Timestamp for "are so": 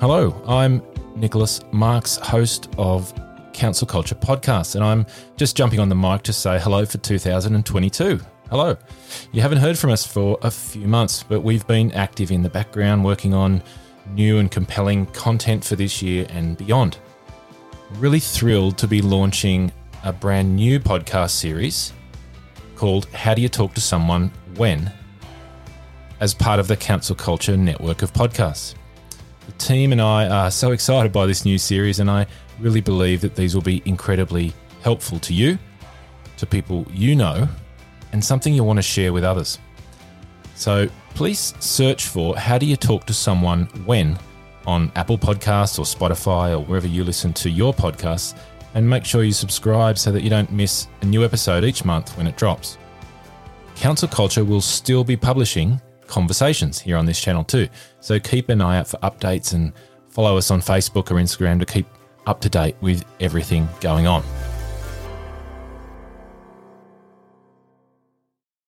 30.28-30.72